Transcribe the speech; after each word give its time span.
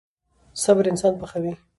صبر 0.63 0.85
انسان 0.91 1.13
پخوي. 1.21 1.53